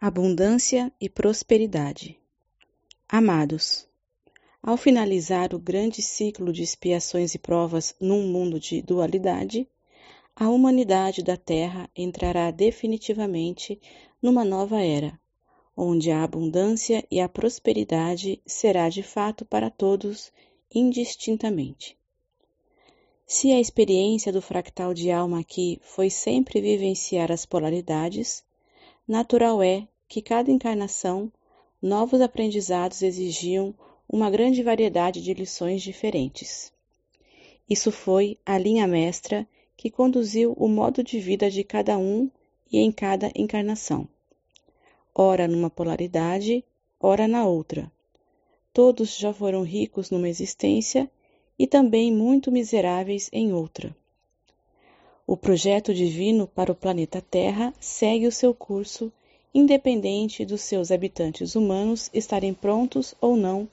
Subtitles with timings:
[0.00, 2.16] Abundância e prosperidade.
[3.08, 3.84] Amados,
[4.62, 9.66] ao finalizar o grande ciclo de expiações e provas num mundo de dualidade,
[10.36, 13.80] a humanidade da Terra entrará definitivamente
[14.22, 15.18] numa nova era,
[15.76, 20.30] onde a abundância e a prosperidade será de fato para todos
[20.72, 21.98] indistintamente.
[23.26, 28.46] Se a experiência do fractal de alma aqui foi sempre vivenciar as polaridades,
[29.08, 31.32] natural é que cada encarnação
[31.80, 33.74] novos aprendizados exigiam
[34.06, 36.70] uma grande variedade de lições diferentes.
[37.68, 42.30] Isso foi a linha mestra que conduziu o modo de vida de cada um
[42.70, 44.06] e em cada encarnação.
[45.14, 46.62] Ora numa polaridade,
[47.00, 47.90] ora na outra.
[48.74, 51.10] Todos já foram ricos numa existência
[51.58, 53.96] e também muito miseráveis em outra.
[55.30, 59.12] O projeto divino para o planeta Terra segue o seu curso,
[59.52, 63.68] independente dos seus habitantes humanos estarem prontos ou não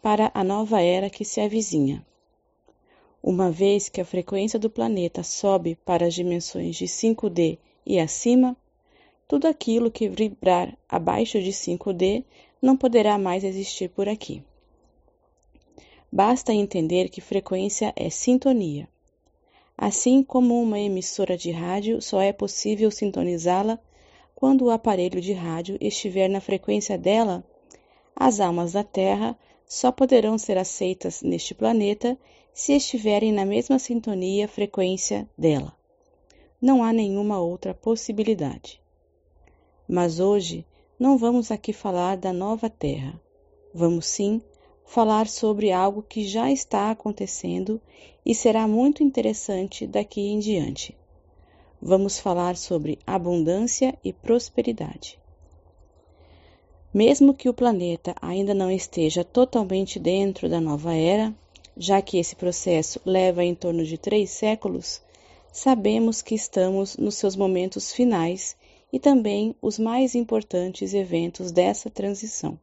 [0.00, 2.02] para a nova era que se avizinha.
[3.22, 8.56] Uma vez que a frequência do planeta sobe para as dimensões de 5D e acima,
[9.28, 12.24] tudo aquilo que vibrar abaixo de 5D
[12.62, 14.42] não poderá mais existir por aqui.
[16.10, 18.88] Basta entender que frequência é sintonia.
[19.76, 23.78] Assim como uma emissora de rádio só é possível sintonizá-la
[24.34, 27.44] quando o aparelho de rádio estiver na frequência dela,
[28.14, 29.36] as almas da Terra
[29.66, 32.16] só poderão ser aceitas neste planeta
[32.52, 35.74] se estiverem na mesma sintonia frequência dela.
[36.60, 38.80] Não há nenhuma outra possibilidade.
[39.88, 40.64] Mas hoje
[40.98, 43.20] não vamos aqui falar da nova Terra.
[43.74, 44.40] Vamos sim
[44.84, 47.80] falar sobre algo que já está acontecendo
[48.24, 50.96] e será muito interessante daqui em diante.
[51.80, 55.18] Vamos falar sobre abundância e prosperidade.
[56.92, 61.34] Mesmo que o planeta ainda não esteja totalmente dentro da nova era,
[61.76, 65.02] já que esse processo leva em torno de três séculos,
[65.52, 68.56] sabemos que estamos nos seus momentos finais
[68.92, 72.58] e também os mais importantes eventos dessa transição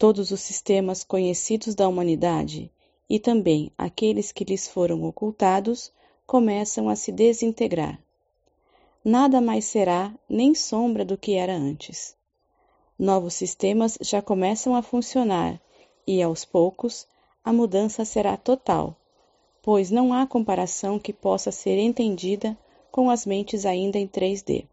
[0.00, 2.72] todos os sistemas conhecidos da humanidade
[3.06, 5.92] e também aqueles que lhes foram ocultados
[6.26, 8.00] começam a se desintegrar.
[9.04, 12.16] Nada mais será nem sombra do que era antes.
[12.98, 15.60] Novos sistemas já começam a funcionar
[16.06, 17.06] e, aos poucos,
[17.44, 18.96] a mudança será total,
[19.60, 22.56] pois não há comparação que possa ser entendida
[22.90, 24.66] com as mentes ainda em 3D.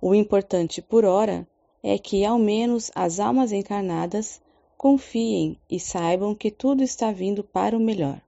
[0.00, 1.44] O importante por ora
[1.86, 4.40] é que ao menos as almas encarnadas
[4.74, 8.18] confiem e saibam que tudo está vindo para o melhor.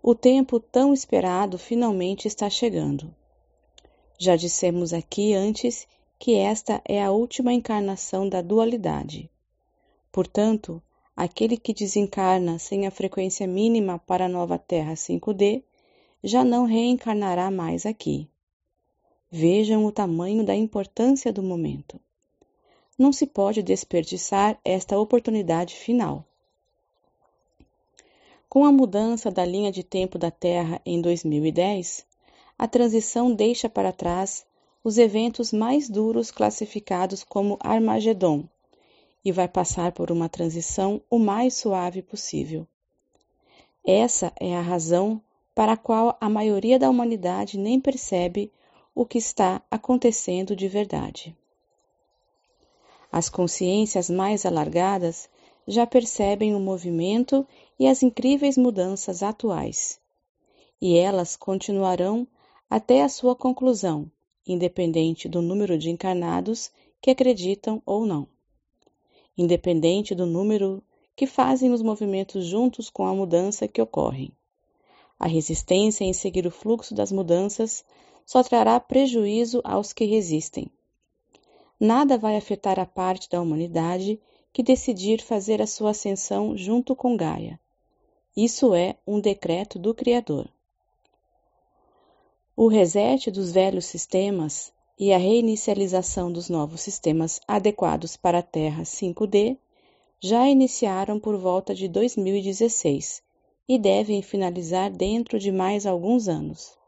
[0.00, 3.12] O tempo tão esperado finalmente está chegando.
[4.16, 5.84] Já dissemos aqui antes
[6.16, 9.28] que esta é a última encarnação da dualidade.
[10.12, 10.80] Portanto,
[11.16, 15.64] aquele que desencarna sem a frequência mínima para a nova Terra 5D
[16.22, 18.28] já não reencarnará mais aqui.
[19.32, 22.00] Vejam o tamanho da importância do momento.
[22.98, 26.24] Não se pode desperdiçar esta oportunidade final.
[28.48, 32.04] Com a mudança da linha de tempo da Terra em 2010,
[32.58, 34.44] a transição deixa para trás
[34.82, 38.48] os eventos mais duros classificados como Armagedon
[39.24, 42.66] e vai passar por uma transição o mais suave possível.
[43.86, 45.22] Essa é a razão
[45.54, 48.50] para a qual a maioria da humanidade nem percebe
[48.94, 51.36] o que está acontecendo de verdade.
[53.12, 55.28] As consciências mais alargadas
[55.66, 57.46] já percebem o movimento
[57.78, 60.00] e as incríveis mudanças atuais,
[60.80, 62.26] e elas continuarão
[62.68, 64.10] até a sua conclusão,
[64.46, 66.70] independente do número de encarnados
[67.00, 68.26] que acreditam ou não,
[69.36, 70.82] independente do número
[71.16, 74.32] que fazem os movimentos juntos com a mudança que ocorrem.
[75.18, 77.84] A resistência em seguir o fluxo das mudanças
[78.24, 80.70] só trará prejuízo aos que resistem.
[81.78, 84.20] Nada vai afetar a parte da humanidade
[84.52, 87.58] que decidir fazer a sua ascensão junto com Gaia.
[88.36, 90.48] Isso é um decreto do Criador.
[92.56, 98.82] O reset dos velhos sistemas e a reinicialização dos novos sistemas adequados para a Terra
[98.82, 99.56] 5D
[100.20, 103.22] já iniciaram por volta de 2016
[103.66, 106.79] e devem finalizar dentro de mais alguns anos.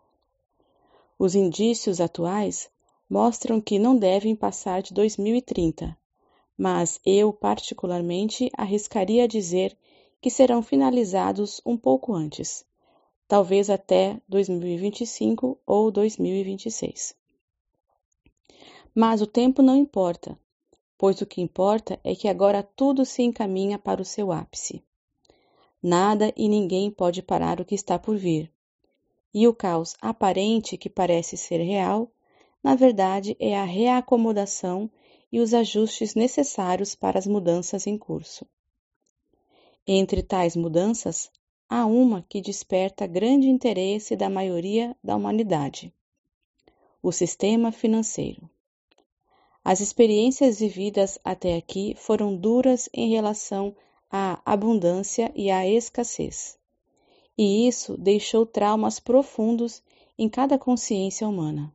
[1.25, 2.69] Os indícios atuais
[3.09, 5.97] mostram que não devem passar de 2030,
[6.59, 9.79] mas eu, particularmente, arriscaria dizer
[10.21, 12.67] que serão finalizados um pouco antes,
[13.29, 17.15] talvez até 2025 ou 2026.
[18.93, 20.37] Mas o tempo não importa,
[20.99, 24.83] pois o que importa é que agora tudo se encaminha para o seu ápice.
[25.81, 28.53] Nada e ninguém pode parar o que está por vir.
[29.35, 32.11] E o caos aparente que parece ser real,
[32.63, 34.91] na verdade é a reacomodação
[35.33, 38.47] e os ajustes necessários para as mudanças em curso.
[39.87, 41.31] Entre tais mudanças,
[41.69, 45.93] há uma que desperta grande interesse da maioria da humanidade:
[47.03, 48.49] o sistema financeiro.
[49.65, 53.75] As experiências vividas até aqui foram duras em relação
[54.11, 56.59] à abundância e à escassez.
[57.37, 59.83] E isso deixou traumas profundos
[60.19, 61.73] em cada consciência humana.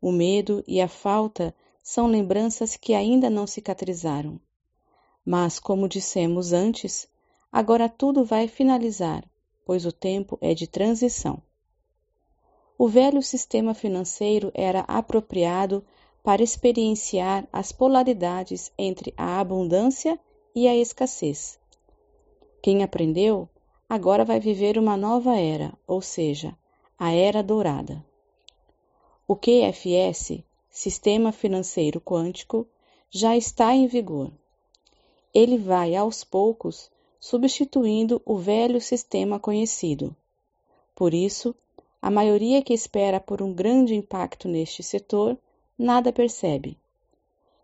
[0.00, 4.40] O medo e a falta são lembranças que ainda não cicatrizaram.
[5.24, 7.08] Mas, como dissemos antes,
[7.52, 9.24] agora tudo vai finalizar,
[9.64, 11.42] pois o tempo é de transição.
[12.78, 15.84] O velho sistema financeiro era apropriado
[16.22, 20.18] para experienciar as polaridades entre a abundância
[20.54, 21.58] e a escassez.
[22.62, 23.48] Quem aprendeu,
[23.90, 26.56] agora vai viver uma nova era, ou seja,
[26.96, 28.06] a Era Dourada.
[29.26, 32.68] O QFS, Sistema Financeiro Quântico,
[33.10, 34.30] já está em vigor.
[35.34, 36.88] Ele vai, aos poucos,
[37.18, 40.14] substituindo o velho sistema conhecido.
[40.94, 41.52] Por isso,
[42.00, 45.36] a maioria que espera por um grande impacto neste setor
[45.76, 46.78] nada percebe.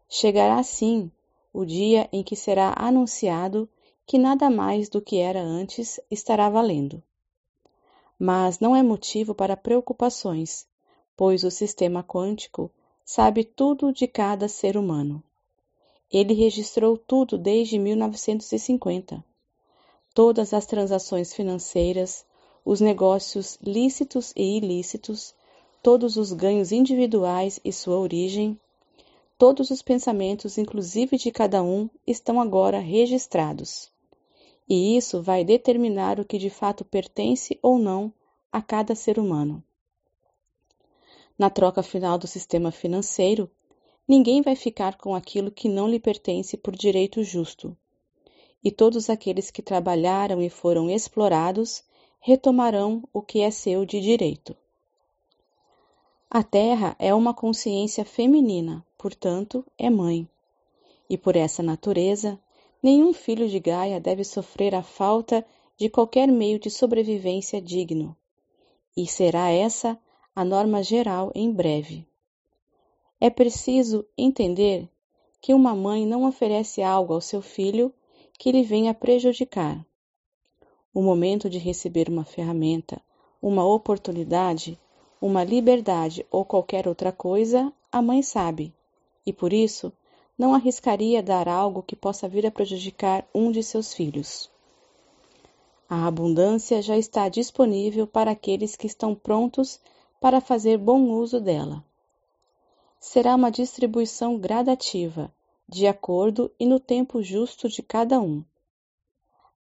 [0.09, 1.09] Chegará sim
[1.53, 3.69] o dia em que será anunciado
[4.07, 7.03] que nada mais do que era antes estará valendo.
[8.17, 10.65] Mas não é motivo para preocupações,
[11.17, 12.71] pois o sistema quântico
[13.05, 15.21] sabe tudo de cada ser humano.
[16.11, 19.25] Ele registrou tudo desde 1950.
[20.15, 22.25] Todas as transações financeiras,
[22.65, 25.35] os negócios lícitos e ilícitos,
[25.83, 28.59] todos os ganhos individuais e sua origem,
[29.37, 33.91] todos os pensamentos, inclusive de cada um, estão agora registrados.
[34.69, 38.13] E isso vai determinar o que de fato pertence ou não
[38.51, 39.63] a cada ser humano.
[41.39, 43.51] Na troca final do sistema financeiro,
[44.09, 47.77] ninguém vai ficar com aquilo que não lhe pertence por direito justo.
[48.65, 51.85] E todos aqueles que trabalharam e foram explorados
[52.19, 54.57] retomarão o que é seu de direito.
[56.29, 60.29] A Terra é uma consciência feminina, portanto, é mãe.
[61.09, 62.37] E por essa natureza,
[62.83, 65.45] nenhum filho de Gaia deve sofrer a falta
[65.77, 68.17] de qualquer meio de sobrevivência digno.
[68.97, 69.99] E será essa
[70.35, 72.07] a norma geral em breve.
[73.21, 74.89] É preciso entender
[75.41, 77.93] que uma mãe não oferece algo ao seu filho
[78.39, 79.85] que lhe venha prejudicar.
[80.93, 83.01] O momento de receber uma ferramenta,
[83.41, 84.79] uma oportunidade,
[85.21, 88.75] uma liberdade ou qualquer outra coisa, a mãe sabe,
[89.25, 89.93] e por isso
[90.39, 94.51] não arriscaria dar algo que possa vir a prejudicar um de seus filhos.
[95.89, 99.81] A abundância já está disponível para aqueles que estão prontos
[100.21, 101.83] para fazer bom uso dela.
[102.99, 105.33] Será uma distribuição gradativa,
[105.69, 108.45] de acordo e no tempo justo de cada um.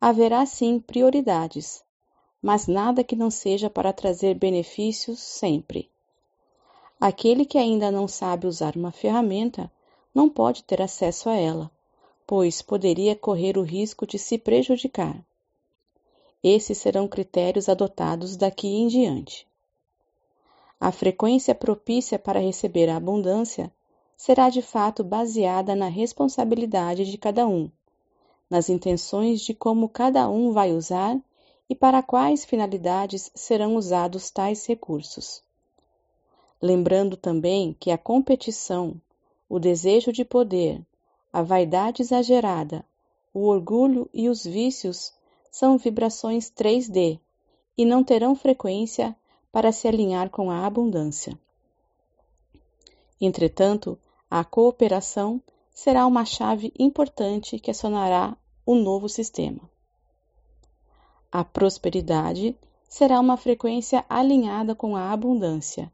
[0.01, 1.83] Haverá sim prioridades,
[2.43, 5.89] mas nada que não seja para trazer benefícios sempre.
[7.01, 9.71] Aquele que ainda não sabe usar uma ferramenta
[10.17, 11.71] não pode ter acesso a ela,
[12.27, 15.23] pois poderia correr o risco de se prejudicar.
[16.43, 19.47] Esses serão critérios adotados daqui em diante.
[20.81, 23.71] A frequência propícia para receber a abundância
[24.17, 27.71] será de fato baseada na responsabilidade de cada um,
[28.49, 31.21] nas intenções de como cada um vai usar
[31.69, 35.43] e para quais finalidades serão usados tais recursos.
[36.63, 38.99] Lembrando também que a competição,
[39.49, 40.85] o desejo de poder,
[41.33, 42.85] a vaidade exagerada,
[43.33, 45.13] o orgulho e os vícios
[45.51, 47.21] são vibrações 3D
[47.79, 49.15] e não terão frequência
[49.53, 51.39] para se alinhar com a abundância.
[53.21, 53.99] Entretanto,
[54.31, 55.41] a cooperação
[55.73, 59.71] será uma chave importante que acionará o novo sistema.
[61.31, 62.57] A prosperidade
[62.89, 65.93] será uma frequência alinhada com a abundância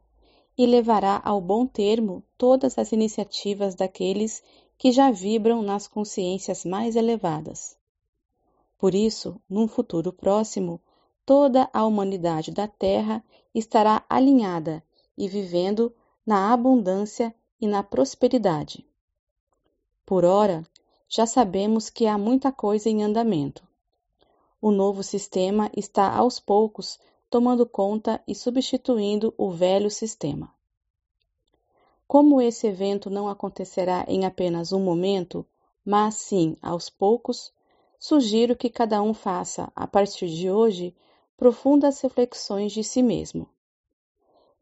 [0.57, 4.43] e levará ao bom termo todas as iniciativas daqueles
[4.77, 7.77] que já vibram nas consciências mais elevadas.
[8.77, 10.79] Por isso, num futuro próximo,
[11.25, 14.83] toda a humanidade da Terra estará alinhada
[15.17, 15.93] e vivendo
[16.25, 18.85] na abundância e na prosperidade.
[20.05, 20.63] Por ora,
[21.07, 23.63] já sabemos que há muita coisa em andamento
[24.63, 26.97] o novo sistema está aos poucos
[27.33, 30.53] tomando conta e substituindo o velho sistema.
[32.07, 35.43] Como esse evento não acontecerá em apenas um momento,
[35.83, 37.51] mas sim aos poucos,
[37.97, 40.95] sugiro que cada um faça, a partir de hoje,
[41.35, 43.49] profundas reflexões de si mesmo.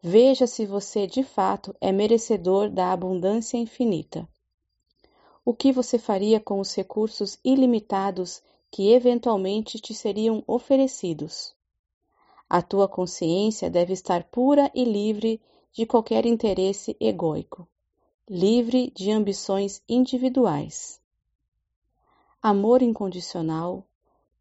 [0.01, 4.25] Veja se você de fato é merecedor da abundância infinita.
[5.43, 11.53] O que você faria com os recursos ilimitados que eventualmente te seriam oferecidos?
[12.53, 15.39] A tua consciência deve estar pura e livre
[15.72, 17.65] de qualquer interesse egóico,
[18.29, 21.00] livre de ambições individuais.
[22.43, 23.86] Amor incondicional,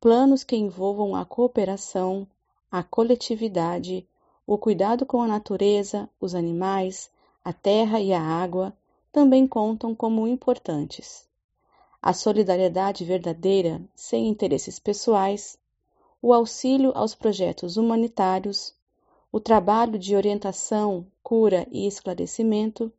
[0.01, 2.27] planos que envolvam a cooperação,
[2.69, 4.05] a coletividade,
[4.45, 7.13] o cuidado com a natureza, os animais,
[7.45, 8.77] a terra e a água
[9.13, 11.29] também contam como importantes.
[12.03, 15.60] A solidariedade verdadeira, sem interesses pessoais,
[16.23, 18.75] o auxílio aos projetos humanitários,
[19.33, 22.93] o trabalho de orientação, cura e esclarecimento,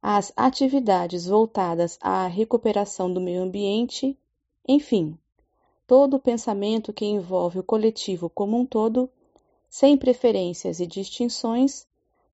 [0.00, 4.16] as atividades voltadas à recuperação do meio ambiente,
[4.68, 5.18] enfim,
[5.86, 9.10] todo o pensamento que envolve o coletivo como um todo,
[9.68, 11.86] sem preferências e distinções,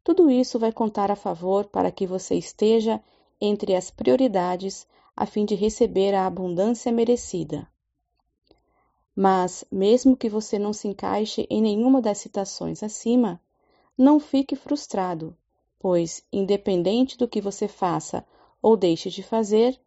[0.04, 3.00] tudo isso vai contar a favor para que você esteja
[3.40, 4.86] entre as prioridades
[5.16, 7.66] a fim de receber a abundância merecida.
[9.22, 13.38] Mas, mesmo que você não se encaixe em nenhuma das citações acima,
[13.94, 15.36] não fique frustrado,
[15.78, 18.24] pois, independente do que você faça
[18.62, 19.78] ou deixe de fazer,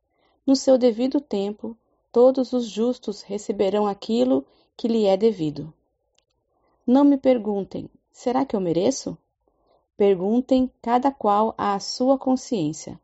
[0.46, 1.76] no seu devido tempo,
[2.12, 4.46] todos os justos receberão aquilo
[4.78, 5.74] que lhe é devido.
[6.86, 9.18] Não me perguntem: será que eu mereço?
[9.98, 13.02] Perguntem cada qual à sua consciência.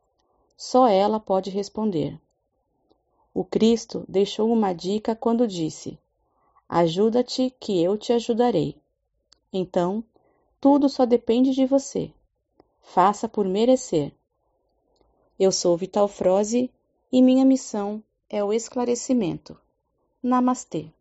[0.56, 2.22] Só ela pode responder.
[3.34, 5.98] O Cristo deixou uma dica quando disse:
[6.70, 8.78] Ajuda-te, que eu te ajudarei.
[9.52, 10.04] Então,
[10.62, 12.14] tudo só depende de você.
[12.80, 14.14] Faça por merecer.
[15.40, 16.70] Eu sou Vital Froze
[17.12, 19.60] e minha missão é o esclarecimento.
[20.22, 20.92] Namastê.